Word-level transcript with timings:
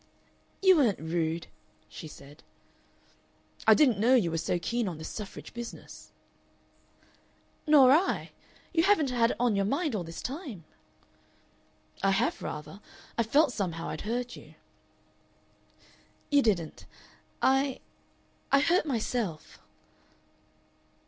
"You 0.63 0.77
weren't 0.77 0.97
rude," 0.97 1.45
she 1.87 2.07
said. 2.07 2.41
"I 3.67 3.75
didn't 3.75 3.99
know 3.99 4.15
you 4.15 4.31
were 4.31 4.39
so 4.39 4.57
keen 4.57 4.87
on 4.87 4.97
this 4.97 5.07
suffrage 5.09 5.53
business." 5.53 6.11
"Nor 7.67 7.91
I. 7.91 8.31
You 8.73 8.81
haven't 8.81 9.11
had 9.11 9.29
it 9.29 9.37
on 9.39 9.55
your 9.55 9.65
mind 9.65 9.93
all 9.93 10.03
this 10.03 10.23
time?" 10.23 10.63
"I 12.01 12.09
have 12.09 12.41
rather. 12.41 12.81
I 13.15 13.21
felt 13.21 13.53
somehow 13.53 13.89
I'd 13.89 14.01
hurt 14.01 14.35
you." 14.35 14.55
"You 16.31 16.41
didn't. 16.41 16.87
I 17.39 17.79
I 18.51 18.59
hurt 18.59 18.87
myself." 18.87 19.59